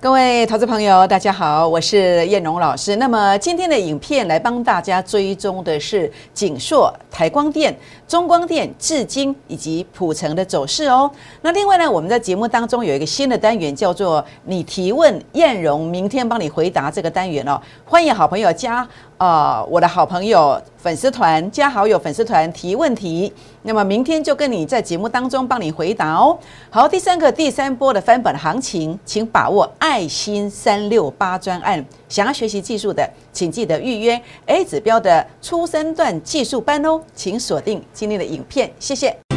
[0.00, 2.94] 各位投资朋友，大家好，我是燕荣老师。
[2.94, 7.76] 那么今天的影片来帮大家追踪的是景硕、台光电、
[8.06, 11.10] 中光电、至今以及普成的走势哦。
[11.42, 17.60] 那另外呢，我们在节目当中有一个新的单元，叫做“你提问，燕荣明天帮你回答”这个单元哦。
[17.84, 18.88] 欢迎好朋友加。
[19.18, 23.32] 啊，我的好朋友粉丝团加好友粉丝团提问题，
[23.62, 26.38] 那么明天就跟你在节目当中帮你回答哦。
[26.70, 31.84] 好，第三个第三波的翻本行情，请把握爱心三六八专案。
[32.08, 37.00] 想要学习技术的，请记得预约 A 指标的初生段技术班哦。
[37.12, 39.27] 请锁定今天的影片，谢谢。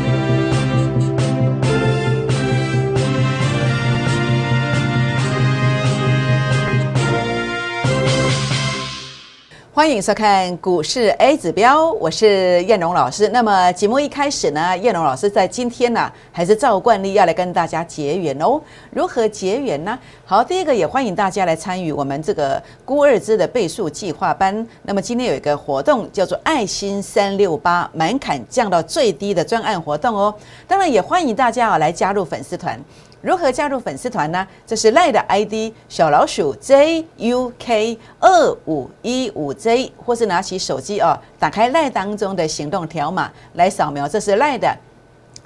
[9.73, 13.29] 欢迎收看股市 A 指标，我是燕荣老师。
[13.29, 18.59] 那么节目一开始呢，燕荣老师在今天呢，还是照惯例要来跟大家结缘哦。
[18.89, 19.97] 如何结缘呢？
[20.25, 24.67] 好，第一个也欢迎大家来参与我们这个估二支的倍数计划班。
[24.81, 30.35] 那么今天有一个活动叫做爱心三六八门槛降到最低的专案活动哦。
[30.67, 32.77] 当然也欢迎大家啊来加入粉丝团。
[33.21, 34.47] 如何加入粉丝团呢？
[34.65, 44.07] 这是赖的 ID 小老鼠 JUK 二五一五 J，或是拿起手机哦，打开赖当中的行动条码来扫描。
[44.07, 44.75] 这是赖的，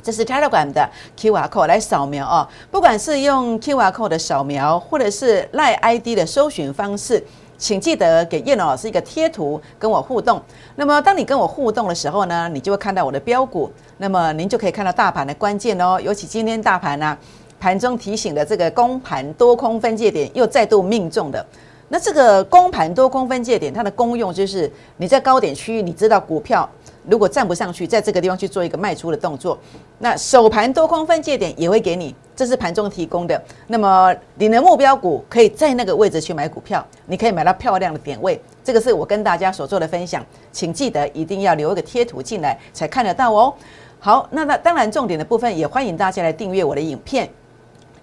[0.01, 2.47] 这是 Telegram 的 QR code 来扫描哦。
[2.71, 7.21] 不管是用 QR code 的扫描，或者是赖 ID 的搜寻方式，
[7.57, 10.41] 请记得给叶老师一个贴图跟我互动。
[10.77, 15.99] 那么当你跟我互动的时候呢，你就会看到我的标股，那么您就可以看到大盘的关键哦。
[16.01, 17.17] 尤其今天大盘呢。
[17.59, 21.45] 盘中提醒的这个公盘多空分界点又再度命中的，
[21.89, 26.69] 那这个公盘多空分界点它的功用就是你在高点区域，你知道股票
[27.07, 29.57] 如果站不上去，在这个地方去做一个卖出的动作，
[29.99, 33.41] 那首盘多空分界点也会给你，这是盘中提供的。
[33.67, 38.39] 那么你的目标股可以在那个位置去买股票，你可以买到漂亮的点位。
[38.63, 43.53] 这个是我跟大家所做的分享，请记得一定要留一个贴图进来才看得到哦。
[43.99, 47.29] 好，那那当然重点的部分也欢迎大家来订阅我的影片。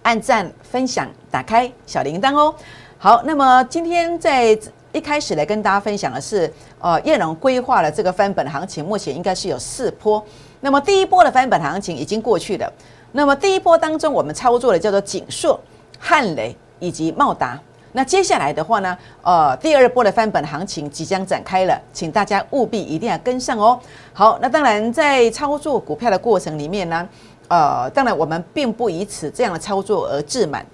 [0.02, 2.54] 按赞、分享、打开小铃铛哦。
[2.98, 4.56] 好，那么今天在
[4.92, 10.24] 一开始来跟大家分享的是，呃，叶龙规划了这个翻本行情，目前应该是有四波。
[10.60, 12.72] 那么第一波的翻本行情已经过去了。
[13.12, 15.58] 那么第一波当中，我们操作的叫做锦硕、
[15.98, 17.58] 汉雷以及茂达。
[17.94, 23.78] 那接下来的话呢，呃，第二波的翻本行情即将展开了，请大家务必一定要跟上哦。
[24.12, 27.08] 好，那当然在操作股票的过程里面呢。
[27.52, 30.64] 呃，当然，我们并不以此这样的操作而自满。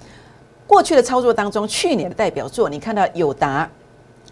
[0.64, 3.68] 过去的操作当中，去年的代表作，你看到友达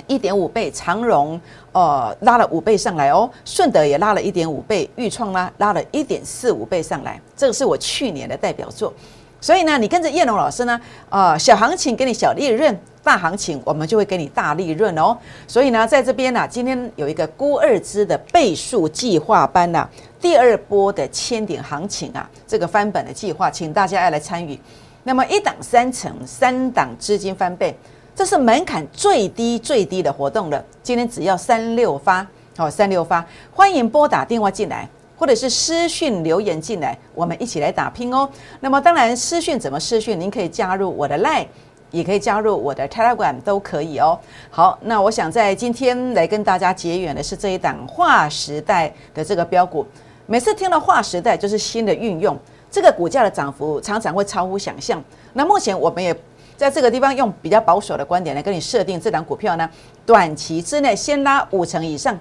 [0.06, 1.40] 一点五倍，长荣
[1.72, 8.94] 呃拉了五倍上来哦，顺德也拉了一点五倍，豫创呢拉了一点四五倍上来，这个是我去年的代表作。
[9.40, 10.80] 所以呢，你跟着叶龙老师呢，
[11.10, 15.16] 啊，小行情给你小利润，大行情我们就会给你大利润哦。
[15.46, 19.88] 所以呢，在这边呢，今天有一个估二支的倍数计划班呐，
[20.20, 24.58] 第二波的千点行情啊，这个翻本的计划，请大家要来参与。
[25.04, 27.72] 那么一档三成，三档资金翻倍，
[28.12, 30.64] 这是门槛最低最低的活动了。
[30.82, 34.88] 今天只要三六发，好，三六发，欢迎拨打电话进来。
[35.18, 38.28] 或者是私讯留言进来，我们一起来打拼哦。
[38.60, 40.20] 那么当然，私讯怎么私讯？
[40.20, 41.46] 您可以加入我的 Line，
[41.90, 44.18] 也可以加入我的 Telegram，都可以哦。
[44.50, 49.86] 好，那我想在今天来跟大家结缘的是这一档划时代的这个标股。
[50.26, 52.36] 每次听到划时代，就是新的运用，
[52.70, 55.02] 这个股价的涨幅常常会超乎想象。
[55.32, 56.14] 那目前我们也
[56.56, 59.70] 在这个地方用比较保守的观点来跟你设定这档股票呢，
[60.04, 62.18] 短期之内先拉五成以上。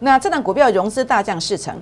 [0.00, 1.80] 那这档股票融资大降四成。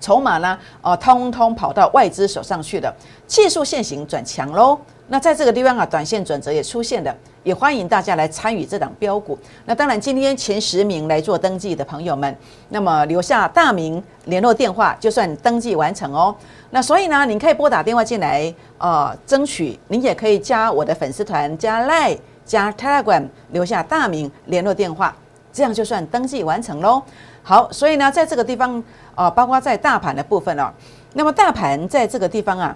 [0.00, 0.58] 筹码呢？
[0.80, 2.92] 哦，通通跑到外资手上去了，
[3.26, 4.76] 技术线型转强喽。
[5.12, 9.38] 那在这个地方啊，短线转折也出现了，也欢迎大家来参与这档标股。
[9.66, 12.34] 那当然，今天前十名来做登记的朋友们，
[12.70, 16.34] 那么留下大名、联络电话，就算登记完成哦。
[16.70, 22.16] 那所以呢，您可以拨打电话进来，呃，争取您也可以加我的粉丝团，加 Line，
[22.46, 25.14] 加 Telegram，留下大名、联络电话，
[25.52, 27.02] 这样就算登记完成喽。
[27.42, 28.82] 好，所以呢，在这个地方。
[29.14, 30.72] 啊，包括在大盘的部分哦，
[31.12, 32.74] 那么大盘在这个地方啊，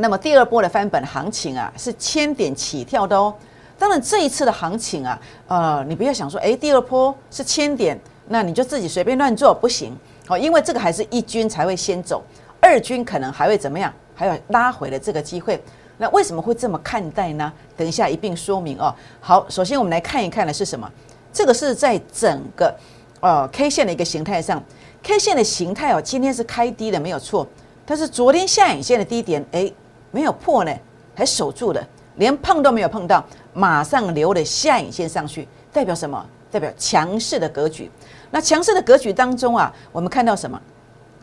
[0.00, 3.34] 那么第二波的翻本行情啊，是千点起跳的哦。
[3.76, 7.98] 当然这一次的行情啊，呃，你不要想说，哎，第二波是千点，
[8.28, 9.92] 那你就自己随便乱做不行
[10.28, 12.22] 哦，因为这个还是一军才会先走，
[12.60, 15.60] 二军可能还会怎么样，还有拉回的这个机会。
[15.96, 17.52] 那为什么会这么看待呢？
[17.76, 18.94] 等一下一并说明哦。
[19.20, 20.88] 好，首先我们来看一看的是什么？
[21.32, 22.72] 这个是在整个
[23.18, 24.62] 呃 K 线的一个形态上。
[25.02, 27.44] K 线的形态哦，今天是开低的，没有错。
[27.84, 29.72] 但是昨天下影线的低点，哎，
[30.10, 30.72] 没有破呢，
[31.14, 31.82] 还守住了。
[32.16, 36.24] 连碰都没有碰到，马上留了下影线上去，代表什么？
[36.50, 37.90] 代表强势的格局。
[38.30, 40.60] 那强势的格局当中啊，我们看到什么？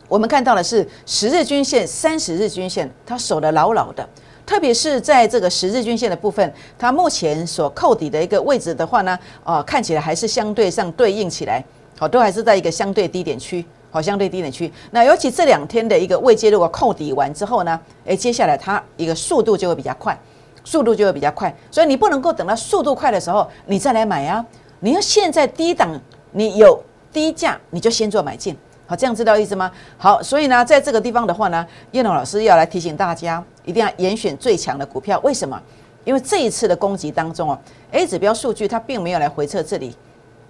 [0.08, 4.08] 我们看到的是十日均线、三十日均线，它守得牢牢的。
[4.46, 11.64] 特别是在这个十日均线的部分，它目前所扣底的一个位置的话呢，呃，看起来还是相对上对应起来，
[11.98, 14.70] 好，都还是在一个相对低点区，好，相对低点区。
[14.92, 20.20] 那尤其这两天的一个位阶，如果扣底完之后呢，诶，接下来它一个速度就会比较快，
[20.66, 21.56] 速度就会比较快。
[21.72, 24.46] 所以你不能够等到速度快的时候你再来买啊，
[24.82, 25.98] 你要现在低档，
[26.34, 26.78] 你有
[27.14, 28.54] 低价你就先做买进。
[28.86, 29.72] 好，这样知道意思吗？
[29.98, 35.18] 好，所以呢，在这个地方的话呢，叶龙老师要来提醒大家，一定要严选最强的股票。
[35.24, 35.58] 为什么？
[36.04, 37.58] 因为这一次的攻击当中哦
[37.92, 39.96] ，A 指标数据它并没有来回测这里。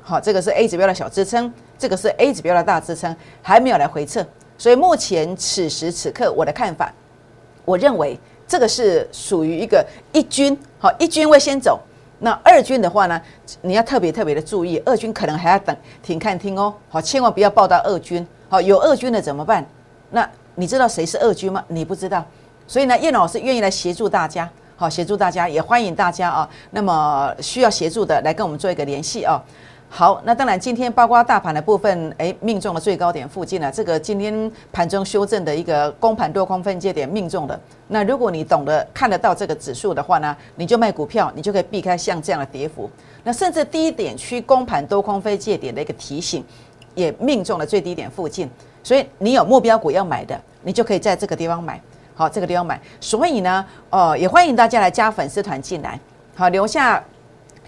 [0.08, 4.24] 好，这个是 A 指标的小支撑，这个是 A 指标的大支撑，还没有来回测。
[4.56, 6.94] 所以目前此时此刻，我的看法，
[7.66, 8.16] 我认为
[8.48, 11.82] 这个是属于一个一军，好，一军会先走。
[12.20, 13.20] 那二军的话呢，
[13.62, 19.66] 你要特别特别的注意，二军可能还要等停看听哦，好，千万不要报到二军，好，有二军的怎么办？
[20.12, 21.66] 那你知道谁是二军吗？
[21.68, 22.24] 你不知道，
[22.68, 29.44] 所以呢，叶老师愿意来协助大家，好，协助大家，也欢迎大家啊，那么需要协助的来跟我们做一个联系啊。
[29.98, 33.72] 好，那当然，今天包括大盘的部分，哎，命中了最高点附近了。
[33.72, 37.58] 这个今天盘中修正的一个公盘多空分界点命中的。
[37.88, 42.90] 那如果你懂得看得到这个指数的话呢，你就卖股票，你就可以避开像这样的跌幅。
[43.24, 46.44] 那甚至低点区公盘多空分界点的一个提醒，
[46.94, 48.50] 也命中了最低点附近。
[48.84, 51.80] 所以你有目标股要买的，你就可以在这个地方买。
[52.14, 52.78] 好，这个地方买。
[53.00, 55.98] 所以呢，哦，也欢迎大家来加粉丝团进来，
[56.36, 57.02] 好，留下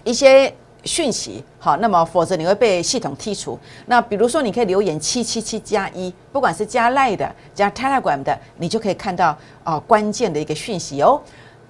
[0.04, 0.52] 一些。
[0.84, 3.58] 讯息好，那么否则你会被系统剔除。
[3.86, 11.20] 那比如说，你可以留言七七七加一，不管是加 Line 的、加 Telegram 的，你就可以看到啊关键的一个讯息哦。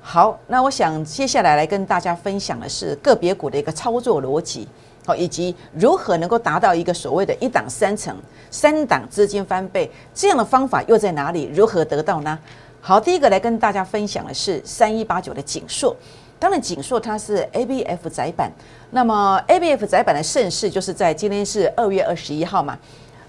[0.00, 4.68] 好，那我想接下来来跟大家分享的是个别股的一个操作逻辑，
[5.04, 8.16] 好，以及如何能够达到一个所谓的一档三成、
[8.50, 11.50] 三档资金翻倍这样的方法又在哪里？
[11.54, 12.38] 如何得到呢？
[12.80, 15.94] 好，第一个来跟大家分享的是三一八九的锦硕。
[16.38, 18.50] 当然，锦硕它是 ABF 窄板，
[18.90, 22.78] 那么 ABF 窄板的盛世就是在今天是二月二十一号嘛，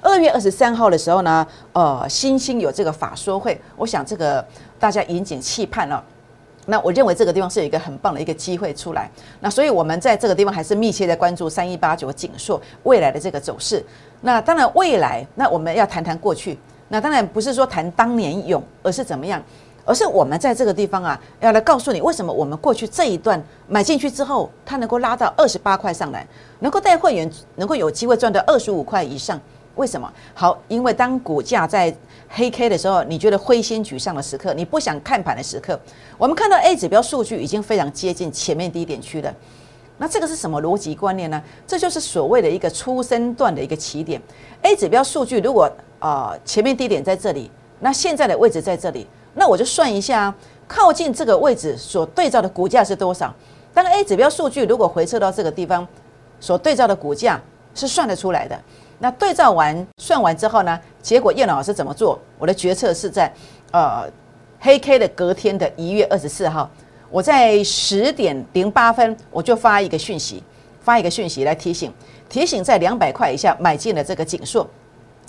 [0.02, 4.46] 二月二十三号的时候呢，呃，新兴有这个法说会，我想这个
[4.80, 6.04] 大家引颈期盼了。
[6.68, 9.10] 那我认为这个地方是有一个很棒的一个机会出来，
[9.40, 13.84] 那所以我们在这个地方还是密切在关注三一八九锦硕未来的这个走势。
[14.22, 16.60] 那当然未来，那我们要谈谈过去，
[16.90, 19.42] 那当然不是说谈当年勇，而是怎么样。
[19.86, 26.28] 而是我们在这个地方啊，要来告诉你为什么我们过去这一段买进去之后，它能够拉到二十八块上来，
[26.60, 29.40] 能够带会员能够有机会赚到二十五块以上。
[29.76, 30.12] 为什么？
[30.34, 31.96] 好，因为当股价在
[32.28, 35.80] 黑 K 的时候，你觉得灰心沮丧的时刻，你不想看盘的时刻，
[36.18, 39.34] 我们看到 A 指标数据已经非常接近前面低点区了。
[39.98, 41.42] 那这个是什么逻辑观念呢？
[41.66, 44.22] 这就是所谓的一个出生段的一个起点。
[44.64, 47.50] A 指标数据如果啊前面低点在这里，
[47.80, 49.08] 那现在的位置在这里。
[49.40, 50.36] 那我就算一下，
[50.68, 53.34] 靠近这个位置所对照的股价是多少？
[53.74, 55.88] 当 A 指标数据如果回撤到这个地方，
[56.42, 57.40] 所对照的股价
[57.74, 58.60] 是算得出来的。
[59.00, 60.78] 那对照完算完之后呢？
[61.02, 62.20] 结果叶老师怎么做？
[62.38, 63.34] 我的决策是在
[63.72, 64.04] 呃
[64.60, 66.70] 黑 K 的隔天的一月二十四号，
[67.10, 70.44] 我在十点零八分我就发一个讯息，
[70.82, 71.94] 发一个讯息来提醒，
[72.28, 74.68] 提醒在两百块以下买进了这个锦硕，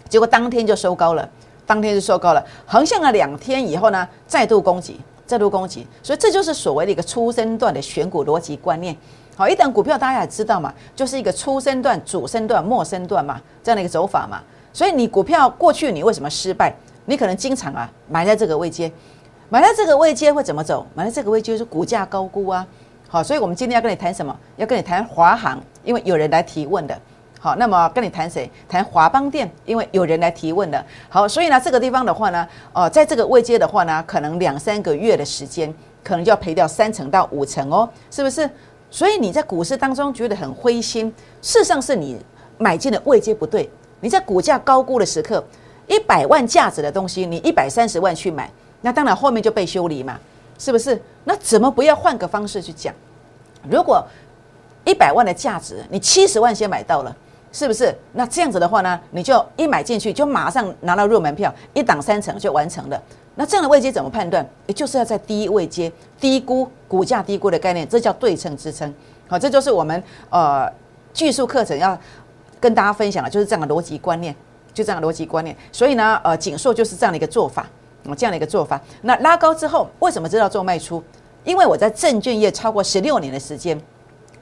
[0.09, 1.31] 结果当天就收高了。
[1.71, 8.97] 当天就收高了，横向了两天以后呢，再度攻击，再度攻击，所以这就是所谓的一个初升段的选股逻辑观念。
[9.37, 14.41] 好，一档股票大家也知道嘛，就是一个初升段、主升段、末升段嘛，这样的一个走法嘛。
[14.73, 16.75] 所以你股票过去你为什么失败？
[17.05, 18.91] 你可能经常啊买在这个位阶，
[19.49, 20.85] 买在这个位阶会怎么走？
[20.93, 22.67] 买在这个位阶是股价高估啊。
[23.09, 24.37] 好，所以我们今天要跟你谈什么？
[24.57, 27.01] 要跟你谈华航，因为有人来提问的。
[27.43, 28.49] 好，那么跟你谈谁？
[28.69, 30.85] 谈华邦店，因为有人来提问的。
[31.09, 38.49] 好，所以呢，这个地方的话呢，哦，在这个位阶的话呢，可能两三个月的时间，可能就要赔掉三成到五成哦，是不是？
[38.91, 41.07] 所以你在股市当中觉得很灰心，
[41.41, 42.21] 事实上是你
[42.59, 43.71] 买进的位阶不对。
[44.01, 45.43] 你在股价高估的时刻，
[45.87, 48.51] 一百万价值的东西，你一百三十万去买，
[48.83, 50.21] 那当然后面就被修理嘛，
[50.59, 51.01] 是不是？
[51.25, 52.95] 那怎么不要换个方式去讲？
[53.67, 54.07] 如果
[54.85, 57.17] 一百万的价值，你七十万先买到了。
[57.53, 57.95] 是不是？
[58.13, 63.03] 那这样子的话呢，你就一买进去就马上拿到入门票，一档三成就完成了。
[63.35, 64.47] 那这样的位阶怎么判断？
[64.67, 65.91] 也就是要在低位阶
[66.21, 68.93] 低估股价低估的概念，这叫对称支撑。
[69.29, 70.71] 好，这就是我们呃
[71.13, 71.99] 技术课程要
[72.61, 74.35] 跟大家分享的，就是这样的逻辑观念，
[74.75, 75.57] 就这样的逻辑观念。
[75.73, 77.67] 所以呢，呃，锦硕就是这样的一个做法，
[78.17, 78.81] 这样的一个做法。
[79.03, 81.03] 那拉高之后，为什么知道做卖出？
[81.45, 83.81] 因为我在证券业超过十六年的时间。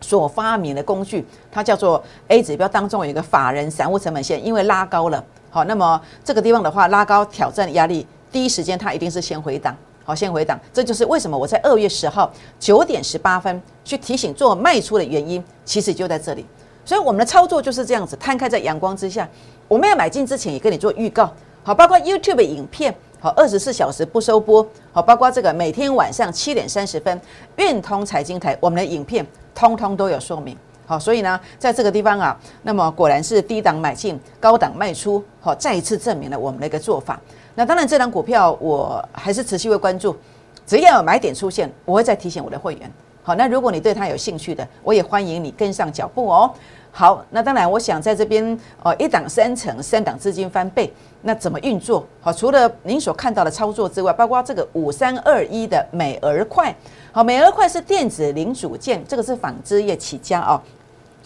[0.00, 16.47] 所发明的工具，它叫做 A 指标当中有一个法人散户成本线，因为拉高了，好，那么这个地方的话拉高挑战压力，第一时间它一定是先回档，好，先回档，这就是为什么我在二月十号九点十八分去提醒做卖出的原因，其实就在这里。
[16.85, 19.28] 所以我们的操作就是这样子，摊开在阳光之下，
[19.67, 22.95] 我们要买进之前也跟你做预告，好，包括 YouTube 影片。
[23.21, 24.64] 好，二十四小时不收播。
[24.93, 27.21] 好，包括这个每天晚上七点三十分，
[27.57, 29.26] 运通财经台我们的影片
[29.59, 30.57] 通通都有说明。
[30.87, 35.23] 好，所以呢，在这个地方啊，那么果然是低档买进，高档卖出。
[35.41, 37.21] 好，再一次证明了我们的一个做法。
[37.57, 40.17] 那当然，这张股票我还是持续会关注，
[40.65, 42.91] 只要有买点出现，我会再提醒我的会员。
[43.25, 46.55] 好，那如果你对它有兴趣的，我也欢迎你跟上脚步哦。
[46.99, 50.93] 好，那当然，我想在这边呃，一档三成，三档资金翻倍。
[51.23, 52.05] 那怎么运作？
[52.21, 56.75] 好，除了您所看到的操作之外，包括这个五三二一的美而快，
[57.12, 60.61] 好，美而快是电子零组件，这个是纺织业起家哦，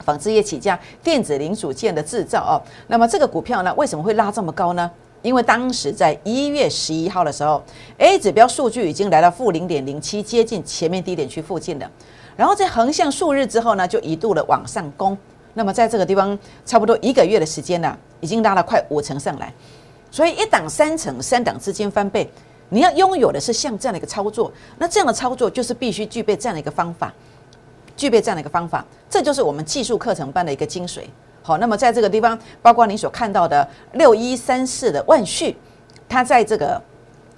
[0.05, 2.61] 纺织业起家，电子零组件的制造哦。
[2.89, 4.91] 那么这个股票呢，为什么会拉这么高呢？
[5.23, 7.63] 因为当时在一月十一号的时候
[7.97, 11.91] ，A 指标数据已经来到负零点零七，接近前面低点区附近了。
[12.37, 15.17] 然后在横向数日之后呢，就一度的往上攻。
[15.55, 19.53] 那么在这个地方，差不多一个月的时间呢，已经拉了快五成上来。
[20.11, 22.31] 所以一档三成，三档之间翻倍，
[22.69, 27.13] 你要拥有的是像这样的一个操作，那这样的操作就是必须具备这样的一个方法，
[27.97, 31.01] 具备这样的一个方法，这就是我们技术课程班的一个精髓。
[31.43, 35.57] 好，那么在这个地方，包括你所看到的六一三四的万旭，
[36.09, 36.83] 它在这个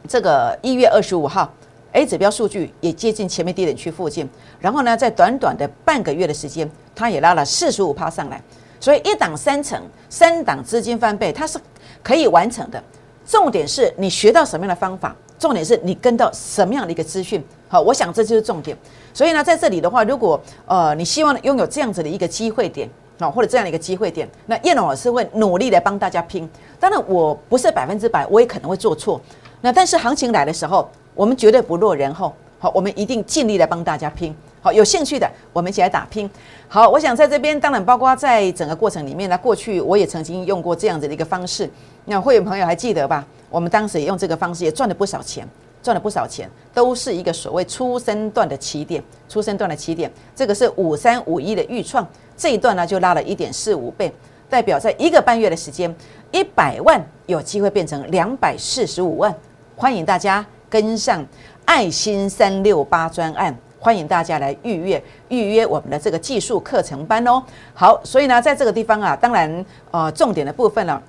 [0.08, 1.52] 这个一月二十五号
[1.94, 4.28] ，A 指标数据也接近前面低点区附近，
[4.60, 8.40] 然后呢，在短短的半个月的时间，它也拉了四十五趴上来。
[8.78, 11.58] 所以一档三成，三档资金翻倍，它是
[12.02, 12.82] 可以完成的。
[13.26, 17.42] 重点是你学到什么样的方法，重点是你跟到什么样的一个资讯。
[17.66, 18.76] 好，我想这就是重点。
[19.14, 22.86] 所以呢，在这里的话，如果呃你希望拥有这样子的一个机会点
[23.18, 26.46] 啊，或者这样的一个机会点，那叶龙老师会努力来帮大家拼。
[26.78, 29.18] 当然，我不是百分之百，我也可能会做错。
[29.62, 32.34] 那但是行情来的时候，我们绝对不落人后。
[32.58, 34.34] 好，我们一定尽力来帮大家拼。
[34.60, 36.28] 好，有兴趣的，我们一起来打拼。
[36.66, 41.68] 好，我想在这边，当然包括在整个过程里面呢，过去我也曾经用过这样子的一个方式。
[42.06, 43.24] 那会员朋友还记得吧？
[43.50, 45.46] 我们当时也用这个方式，也赚了不少钱，
[45.82, 50.10] 赚了不少钱，都是一个所谓初生段的起点，初生段的起点。
[50.34, 54.10] 这个是五三五一的预创，这一段呢就拉了一点四五倍，
[54.48, 55.94] 代表在一个半月的时间，
[56.32, 59.34] 一百万有机会变成两百四十五万。
[59.76, 60.44] 欢迎大家
[60.74, 61.24] 跟上
[61.64, 63.56] 爱心三六八专案。
[63.78, 67.40] 欢迎大家来预约预约我们的这个技术课程班哦。
[67.72, 71.00] 好，所以呢，在这个地方啊，当然呃，重点的部分呢，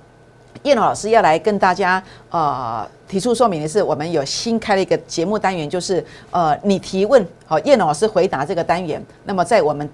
[0.62, 9.04] 叶龙老师要来跟大家呃提出说明的是，我们有新开了一个节目单元，就是呃你提问，好，叶龙老师回答这个单元。
[9.24, 9.88] 那么在我们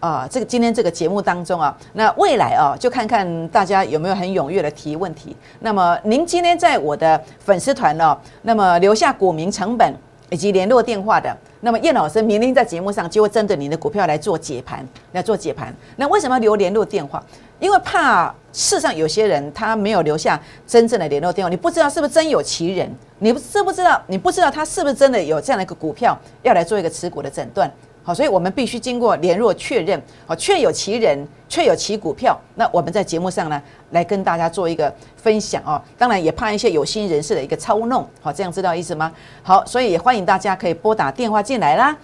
[0.00, 5.36] 啊这个今天这个节目当中啊，那未来啊就看看大家有没有很踊跃的提问题。
[5.60, 9.94] 那么您今天在我的粉丝团哦，那么留下股民成本
[10.30, 11.36] 以及联络电话的。
[11.60, 15.74] 那么叶老师明天在节目上就会针对你的股票来做解盘，来做解盘。
[15.96, 17.20] 那为什么要留联络电话？
[17.58, 22.88] 因为怕世上有些人他没有留下真正的联络电话，你不知道是不是真有其人，
[23.18, 24.00] 你不知不知道？
[24.06, 27.68] 你不知道他是不是真的有这样的一个股票要来做一个持股的诊断。
[28.06, 32.40] 好，所以我们必须经过联络确认，好，确有其人，确有其股票。
[32.54, 33.60] 那我们在节目上呢，
[33.90, 35.82] 来跟大家做一个分享哦。
[35.98, 39.10] 当然也怕一些有心人士的一个操弄，好，这样知道意思吗？
[39.42, 41.96] 好，所以也欢迎大家可以拨打电话进来啦，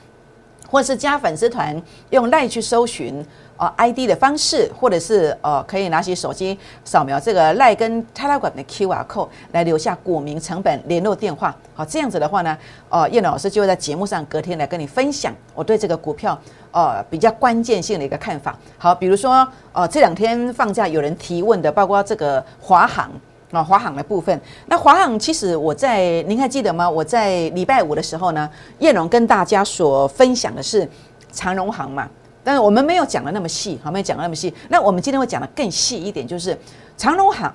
[0.73, 3.25] 或是加粉丝团，用赖去搜寻。
[3.55, 11.55] 啊，ID 的方式，或者是呃，可以拿起手机扫描这个赖跟泰拉管的 QR code 来留下股民成本联络电话。
[11.73, 16.37] 好，这样子的话呢，呃，叶老师就会在节目上隔天来跟你分享我对这个股票
[16.73, 18.59] 呃比较关键性的一个看法。
[18.79, 23.09] 好，比如说呃这两天放假有人提问的，包括这个华航
[23.53, 24.39] 那，华航的部分。
[24.67, 26.89] 那华航其实我在您还记得吗？
[26.89, 30.89] 我在礼拜五的时候呢，叶龙跟大家所分享的是
[31.31, 32.09] 长荣航嘛。
[32.45, 34.53] 但是我们没有讲的那么细，好，没有讲的那么细。
[34.69, 36.59] 那我们今天会讲的更细一点，就是
[36.97, 37.55] 长荣航，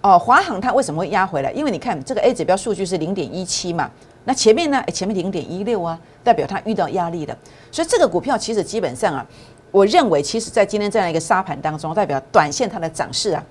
[0.00, 1.50] 哦，华航它为什么会压回来？
[1.50, 3.90] 因为你看这个 A 指标数据是零点一七嘛，
[4.24, 4.80] 那前面呢？
[4.92, 7.36] 前面零点一六啊，代表它遇到压力了。
[7.72, 9.26] 所以这个股票其实基本上啊，
[9.72, 13.42] 我认为其实在今天这样一个沙盘当中，代表短线它的涨势啊，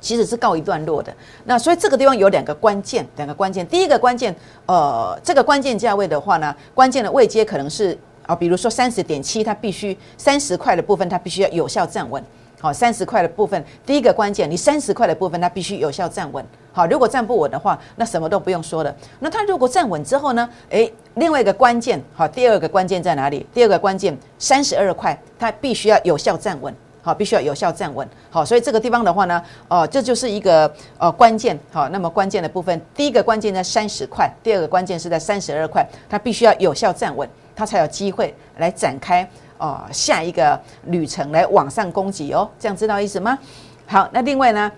[0.00, 1.12] 其实是告一段落的。
[1.44, 3.66] 那所以这个地方有两个关键，两个关键。
[3.66, 4.34] 第一个关键，
[4.66, 7.98] 呃，这个关键价位的话呢，关键的位阶可能是。
[8.28, 12.22] 啊，比如说三十点七，它必须三十块的部分，它必须要有效站稳。
[12.60, 16.44] 好，三十块的部分，第一个关键，你三十块的部分它必须有效站稳。
[16.70, 18.94] 好，如果站不稳的话，那什么都不用说了。
[19.20, 20.46] 那它如果站稳之后呢？
[20.68, 23.46] 诶，另外一个关键，好，第二个关键在哪里？
[23.54, 26.74] 第二个关键，三十二块，它必须要有效站稳。
[27.08, 28.06] 好，必须要有效站稳。
[28.28, 31.58] 好，所以这个地方的话呢，哦，这就是一个呃关键。
[31.72, 42.46] 好，那么关键的部分，第一个关键在三十块，第二个关键是在三十二块，它必须要有效站稳，它才有机会来展开哦下一个旅程来往上攻击哦。
[42.58, 43.38] 这样知道意思吗？
[43.86, 44.70] 好，那另外呢，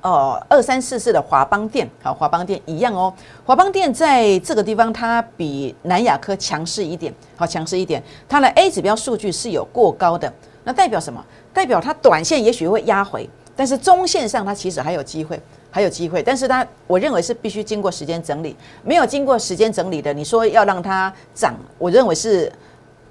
[0.00, 3.12] 哦，二三四四的华邦电，好，华邦电一样哦。
[3.44, 10.32] 华邦电在这个地方它比南亚科强势一点，好，强势一点，它的 A 指标数据是有过高的，
[10.70, 11.20] 那代表什么？
[11.52, 16.22] 代表它短线也许会压回，但是中线上它其实还有机会，还有机会。
[16.22, 22.50] 但是它，我认为是必须经过时间整理，没有经过时间整理的，你说要让它涨，我认为是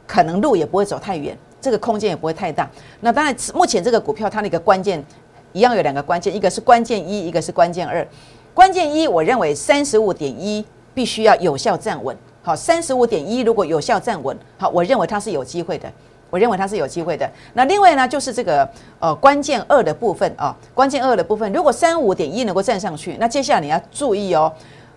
[0.07, 2.65] 可能路也不会走太远，这个空间也不会太大。
[3.01, 5.03] 那当然，目前这个股票它的一个关键
[5.51, 8.07] 一样有两个关键，一个是关键一，一个是关键二。
[8.53, 10.63] 关键一，我认为三十五点一
[10.93, 12.15] 必须要有效站稳。
[12.41, 15.91] 好，三十五点一如果有效站稳，好，我认为它是有机会的。
[16.29, 17.29] 我认为它是有机会的。
[17.53, 18.69] 那另外呢，就是这个
[18.99, 24.51] 呃关键二的部分啊，关键二的部分，如果三五点一能够站上去，那接下来你要注意哦，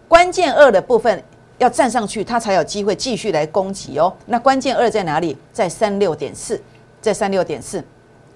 [0.09, 1.23] 关键二的部分
[1.59, 4.13] 要站上去，它才有机会继续来攻击哦。
[4.27, 5.37] 那关键二在哪里？
[5.53, 6.61] 在三六点四，
[7.01, 7.83] 在三六点四。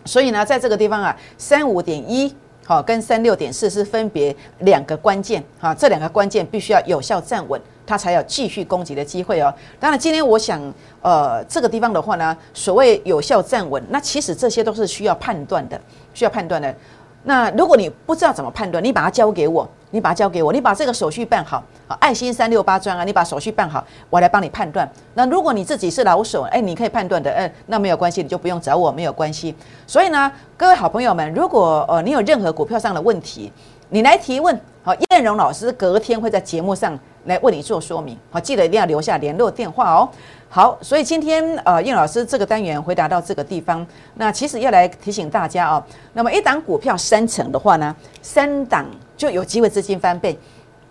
[0.05, 2.35] 所以呢，在这个地方啊，三五点一
[2.65, 7.61] 好跟三六点四是分别两个关键哈，这两个关键必须要有效站稳。
[7.87, 9.53] 它才有继续攻击的机会哦。
[9.79, 10.61] 当然，今天我想，
[11.01, 15.81] 呃，这个地方的话呢，所谓有效站稳，那其实这些都是需要判断的，
[16.13, 16.75] 需要判断的。
[17.23, 21.61] 那如果你不知道怎么判断，你把它交给我，你把它交给我，你把这个手续办好，
[21.99, 24.89] 爱心三六八专啊，你把手续办好，我来帮你判断。
[25.15, 29.53] 那如果你自己是老手，哎，你可以判断的，嗯，那没有关系，你就不用找我，没有关系。
[29.89, 33.53] 所以呢，各位好朋友们，如果呃你有任何股票上的问题，
[33.89, 36.99] 你来提问，好，燕荣老师隔天会在节目上。
[37.27, 40.09] 来为你做说明，好，记得一定要留下联络电话哦。
[40.49, 45.83] 好，所以今天呃，叶老师这个单元回答到这个地方，那其实要来提醒大家哦。
[46.13, 50.39] 那么一档股票三成的话呢，三档就有机会资金翻倍。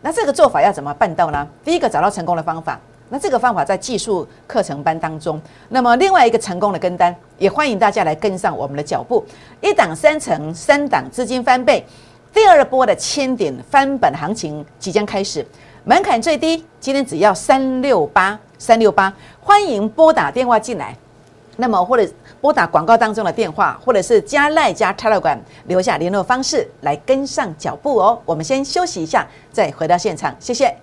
[0.02, 1.48] 那这个做法要怎么办到呢？
[1.64, 2.78] 第一个找到成功的方法，
[3.08, 5.42] 那这个方法在技术课程班当中。
[5.70, 9.24] 那么另外一个成功的跟单，也欢迎大家来跟上我们的脚步。
[9.62, 11.86] 一档三成，三档资金翻倍，
[12.36, 15.44] 第二波的千点翻本行情即将开始。
[15.86, 20.94] 门槛最低，今天只要三六八三六八，欢迎拨打电话进来，
[21.56, 22.06] 那么或者
[22.42, 28.20] 拨打广告当中的电话，或者是加赖加 Telegram 留下联络方式来跟上脚步哦。
[28.26, 30.76] 我们先休息一下，再回到现场，谢谢。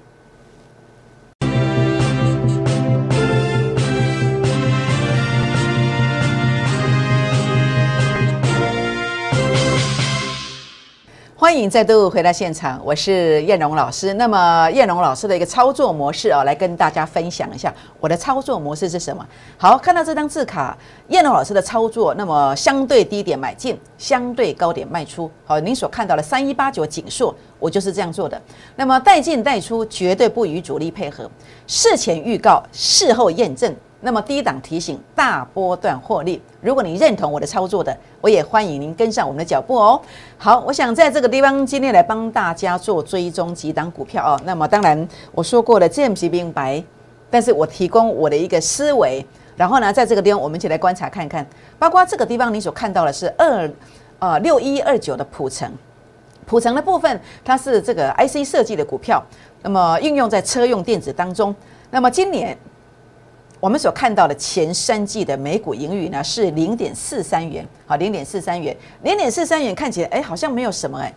[11.42, 14.14] 欢迎再度回到现场，我是燕荣老师。
[14.14, 19.26] 那么燕荣老师的一个操作模式啊，来跟大家分享一下我的操作模式是什么。
[19.59, 20.78] 好，看到这张字卡，
[21.09, 25.28] 燕荣老师的操作，那么相对低点买进，相对高点卖出。
[25.44, 28.40] 好，您所看到的三一八九锦硕，我就是这样做的。
[28.76, 31.28] 那么带进带出，绝对不与主力配合。
[31.66, 33.74] 事前预告，事后验证。
[34.04, 36.42] 那么低档提醒，大波段获利。
[36.60, 40.00] 如果你认同我的操作的，我也欢迎您跟上我们的脚步哦。
[40.36, 44.40] 好，我想在这个地方今天来帮大家做追踪几档股票哦。
[44.44, 46.82] 那么当然我说过了，这不明白，
[47.30, 49.24] 但是我提供我的一个思维。
[49.56, 51.46] 然后呢，在这个地方我们一起来观察看看，
[51.78, 53.70] 包括这个地方你所看到的是二
[54.18, 55.70] 呃六一二九的普成，
[56.44, 59.22] 普成的部分它是这个 IC 设计的股票，
[59.62, 61.54] 那么应用在车用电子当中。
[61.92, 62.58] 那么今年。
[63.62, 71.14] 我们所看到的前三季的每股盈余呢是零点四三元，好，零点四三元，零点四三元看起来哎好像没有什么哎，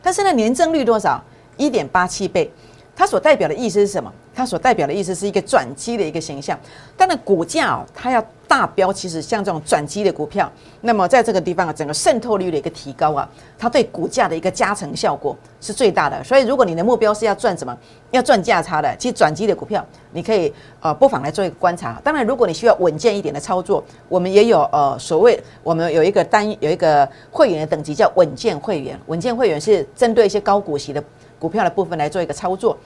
[0.00, 1.22] 但是呢年增率多少？
[1.58, 2.50] 一点八七倍，
[2.96, 4.10] 它所代表的意思是什么？
[4.34, 6.58] 它所代表的意思是一个转机的一个形象，
[6.96, 13.26] 但那股价哦，它要大标，其实像这种转机的股票，那么在这个地方啊，整个渗透率的一个提高啊，
[13.58, 16.22] 它对股价的一个加成效果是最大的。
[16.22, 17.74] 所以，如果你的目标是要赚什么，
[18.10, 21.98] 要赚价差的，其实转机的股票，你可以呃不妨来做一个观察。
[22.04, 31.02] 当然，如果你需要稳健一点的操作，我们也有呃所谓我们有一个单有一个会员的等级叫稳健会员，稳健会员是针对一些高股息的
[31.38, 32.76] 股票的部分来做一个操作。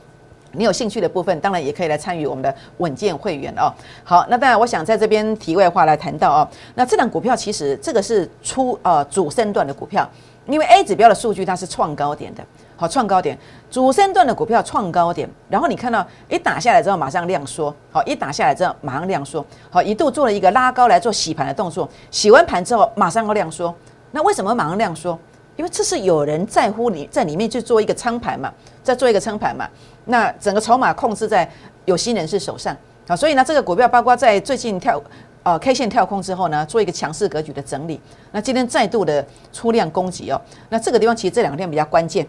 [0.56, 3.72] 你有兴趣的部分，当然也可以来参与我们的稳健会员哦。
[4.02, 10.08] 好，那当然，我想在这边题外话来谈到哦，那这档股票其实这个是出呃主升段的股票，
[10.46, 12.42] 因为 A 指标的数据它是创高点的，
[12.76, 13.38] 好创高点，
[13.70, 23.74] 主升段的股票创高点，然后你看到一打下来之后马上量缩，好一打下来之后马上量缩，好一度做了一个拉高来做洗盘的动作，洗完盘之后马上要量缩。
[24.12, 25.18] 那为什么马上量缩？
[25.56, 29.66] 因为这是有人在乎你在里面去做一个仓盘嘛，在做一个仓盘嘛。
[30.06, 31.48] 那整个筹码控制在
[31.84, 35.00] 有心人士手上啊，所以呢，这个股票包括在最近跳
[35.42, 38.00] 呃 K 线跳空之后呢，做一个强势格局的整理。
[38.32, 42.26] 那今天再度的出量攻击哦，那这个地方其实这两天比较关键，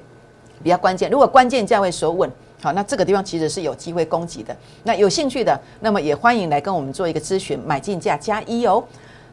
[0.62, 1.10] 比较关键。
[1.10, 2.30] 如果关键价位守稳，
[2.62, 4.56] 好，那这个地方其实是有机会攻击的。
[4.84, 8.84] 那有兴趣的，那么也欢迎来跟我们做一个咨询，买进价加一哦。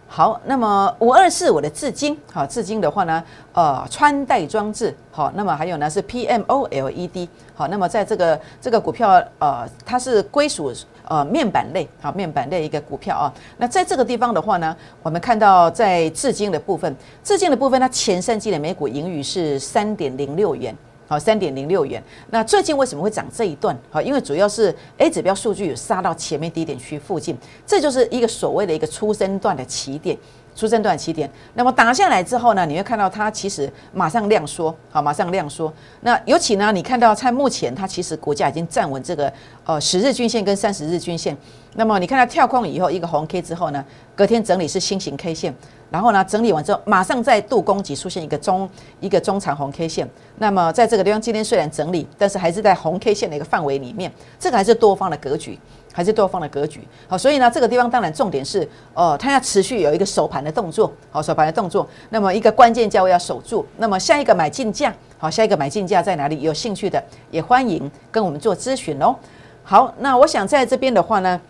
[0.06, 10.72] 好，那么五二四我的至今，好，至今的话呢，呃，穿戴装置，好，那么还有呢是 PMOLED，好，那么在这个这个股票，呃，它是归属
[11.08, 13.32] 呃面板类，好，面板类一个股票啊。
[13.56, 20.76] 那在这个地方的话呢，我们看到在至今的部分，至今的部分，它前三季的每股盈余是三点零六元。
[21.18, 22.02] 三点零六元。
[22.30, 23.76] 那最近为什么会涨这一段？
[23.90, 30.16] 好，因为主要是 A 指标数据有杀到前面低点区附近，这就是一个所谓的一个出生段的起点。
[30.54, 35.72] 出生段起点，那么打下来之后呢，你会看到它其实马上量缩，好，马上量缩。
[36.02, 39.32] 那尤其呢，你看到在目前它其实股价已经站稳这个
[39.64, 41.36] 呃十日均线跟三十日均线。
[41.76, 45.54] 那么你看它跳空以后一个红 K 之后呢，隔天整理是新型 K 线。
[45.90, 50.08] 然后呢，整理完之后，马上再度攻击，出现一个中一个中长红 K 线。
[50.38, 55.56] 那么在这个地方，今天虽然整理，但是还是在红 K 线的一个范围里面，这个还是多方的格局，
[55.94, 56.80] 还是多方的格局。
[57.06, 61.88] 好，所以呢，这个地方当然重点是，呃，它要持续有一个守盘的动作，好，守盘的动作。
[62.10, 63.64] 那么一个关键价位要守住。
[63.76, 66.40] 那么下一个买进价，好，下一个买进价在哪里？
[66.40, 69.14] 有兴趣的也欢迎跟我们做咨询哦。
[69.62, 71.40] 好，那我想在这边的话呢。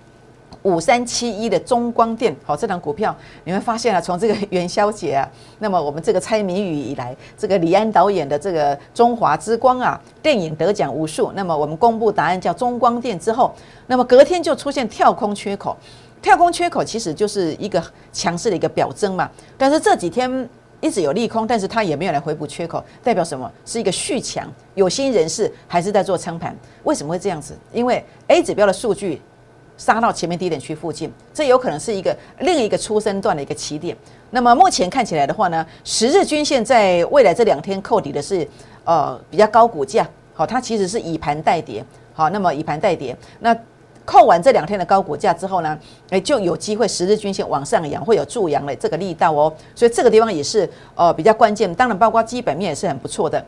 [0.62, 3.14] 五三七一的中光电，好，这档股票
[3.44, 11.32] 你会发现啊，从这个 元宵节啊，那么我们这个猜谜语以来，这个李安导演的这个《中华之光》啊，电影得奖无数。
[11.34, 13.54] 那么我们公布答案叫中光电之后，
[13.86, 15.76] 那么隔天就出现跳空缺口，
[16.22, 19.30] 跳空缺口其实就是一个强势的一个表征嘛。
[19.58, 20.48] 但是这几天
[20.80, 23.50] 一直有利空，但是它也没有来回补缺口，代表什么？
[23.64, 26.56] 是一个续强，有心人士还是在做仓盘？
[26.84, 27.56] 为什么会这样子？
[27.72, 29.20] 因为 A 指标的数据。
[29.76, 33.96] 杀到前面低点区附近，这有可能是一个另一个出生段的一个起点。
[34.30, 38.46] 那么目前看起来的话呢，十日均线在未来这两天扣底的是
[38.84, 43.56] 呃比较高股价，好，它其实是以盘带跌，好，那么以盘带跌，那
[44.04, 45.78] 扣完这两天的高股价之后呢，
[46.10, 53.44] 哎就有机会十日均线往上扬，会有助阳的这个力道哦，所以这个地方也是呃比较关键，当然包括基本面也是很不错的。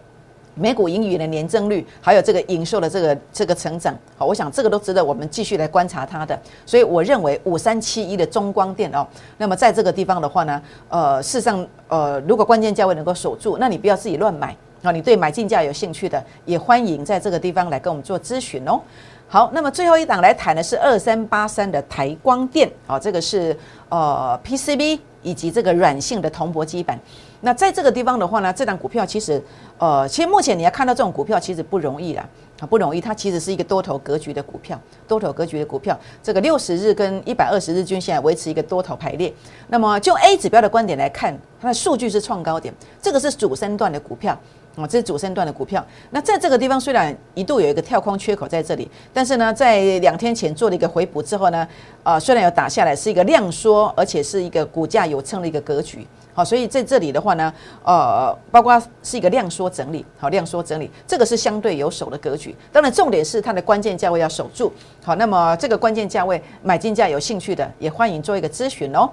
[0.59, 6.39] 美股盈余的年增率，还有这个营收的这个这个成长，好，我想这个都值得我们继续来观察它的。
[6.65, 14.91] 所以我认为五三七一的中光电哦，那么在这个地方的话呢，呃，事实上，呃，如果关键价位能够守住，那你不要自己乱买啊。
[14.91, 18.81] 你对买进价有兴趣的，也欢迎在这个地方来跟我们做咨询哦。
[19.29, 23.55] 好，那么最后一档来谈的是二三八三的台光电，啊，这个是
[23.89, 26.99] 呃 PCB 以及这个软性的铜箔基板。
[27.47, 29.41] 那在这个地方的话呢，这档股票其实，
[29.79, 32.29] 呃，其实目前你要看到这种股票其实不容易啦，
[32.59, 39.33] 啊，不容易，它其实是一个多头格局的股票，多头格局的股票，这个六十日跟一百二十日均线维持一个多头排列。
[39.69, 44.37] 那么就 A 指标的观点来看，它的数据是创高点，这个是主升段的股票，
[44.77, 45.85] 啊，这是主升段的股票。
[46.11, 51.67] 那在这个地方虽然一度有一个跳空缺口在这里，但是呢，在两天前做了一个回补之后呢，
[52.03, 56.07] 呃，虽然有打下来，是一个量缩，而且是一个股价有撑的一个格局。
[56.35, 57.51] 好，所以在这里的话呢，
[57.83, 62.55] 呃，包括是一个量缩整理，好，量缩整理，这个是相对有守的格局。
[62.71, 64.71] 当然，重点是它的关键价位要守住。
[65.03, 69.09] 好，那么这个关键价位买进价有兴趣的，也欢迎做一个咨询哦。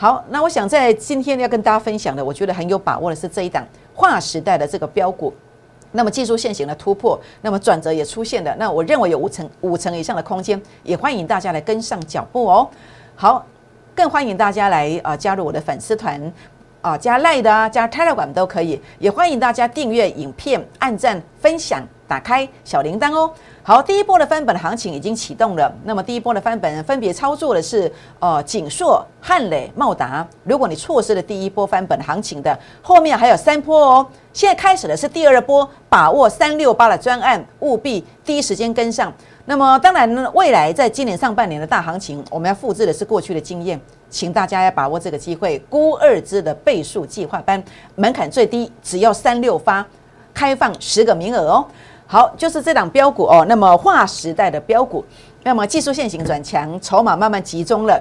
[0.00, 5.34] 好，那我想在今天要跟大家分享的，我觉得很有把握的是这一档划时代的这个标股。
[5.90, 8.54] 那么技术线型的突破，那么转折也出现了。
[8.60, 12.70] 那我认为有五成五成以上的空间，也欢迎大家来跟上脚步哦。
[13.16, 13.44] 好，
[13.92, 16.32] 更欢迎大家来啊加入我的粉丝团。
[16.88, 23.30] 啊，加 Line 的啊，加 Telegram 都可以，也欢迎大家订阅影片、按赞、分享、打开小铃铛哦。
[23.62, 25.70] 好，第一波的翻本行情已经启动了。
[25.84, 30.26] 那么第一波的翻本分别操作的是呃锦硕、汉磊、茂达。
[30.44, 34.06] 如果你错失了第一波翻本行情的，后面还有三波哦。
[34.32, 39.12] 现在开始的是第二波，把握三六八的专案，务必第一时间跟上。
[39.48, 43.80] 那么当然呢，未来在今年上半年的大行情，我们要复制的是过去的经验。
[44.10, 47.62] 请大家要把握这个机会，估二支的倍数计划班
[47.94, 49.82] 门槛最低，只要三六发，
[50.34, 51.66] 开放十个名额哦。
[52.06, 53.46] 好，就是这档标股哦。
[53.48, 55.02] 那么划时代的标股，
[55.42, 57.98] 那么技术线型转强，筹码慢慢集中了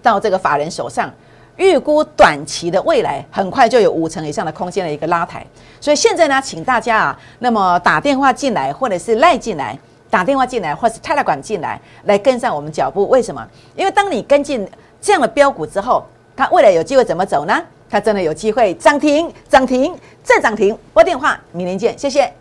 [0.00, 1.12] 到这个法人手上，
[1.56, 5.44] 预估短期的未来很快就有五成以上的空间的一个拉抬。
[5.80, 9.76] 所以现在呢，请大家啊，那么打电话进来，或者是赖进来，
[10.16, 13.06] 打电话进来，或是泰来管进来，来跟上我们脚步。
[13.10, 13.46] 为什么？
[13.74, 14.66] 因为当你跟进。
[14.98, 16.02] 这样的标股之后，
[16.34, 17.62] 它未来有机会怎么走呢？
[17.90, 20.76] 它真的有机会涨停、涨停再涨停。
[20.94, 22.32] 拨电话，明天见，谢谢。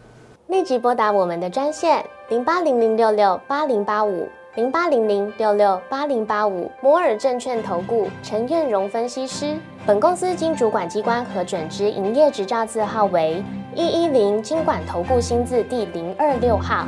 [0.48, 9.54] 立即拨打我们的专线零八零零六六八零八五零八零零六六八零八五摩尔证券投顾陈彦荣分析师。
[9.86, 13.44] 本公司经主管机关核准之营业执照字号为
[13.76, 16.88] 一一零金管投顾新字第零二六号。